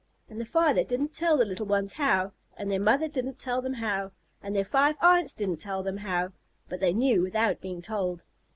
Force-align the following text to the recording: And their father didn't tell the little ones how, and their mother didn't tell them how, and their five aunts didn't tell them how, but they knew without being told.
And 0.27 0.39
their 0.39 0.47
father 0.47 0.83
didn't 0.83 1.13
tell 1.13 1.37
the 1.37 1.45
little 1.45 1.67
ones 1.67 1.93
how, 1.93 2.31
and 2.57 2.71
their 2.71 2.79
mother 2.79 3.07
didn't 3.07 3.37
tell 3.37 3.61
them 3.61 3.75
how, 3.75 4.13
and 4.41 4.55
their 4.55 4.65
five 4.65 4.95
aunts 4.99 5.35
didn't 5.35 5.57
tell 5.59 5.83
them 5.83 5.97
how, 5.97 6.33
but 6.67 6.79
they 6.79 6.91
knew 6.91 7.21
without 7.21 7.61
being 7.61 7.83
told. 7.83 8.23